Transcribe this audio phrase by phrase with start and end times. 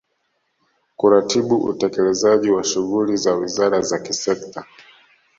[0.97, 4.65] kuratibu utekelezaji wa shughuli za wizara za kisekta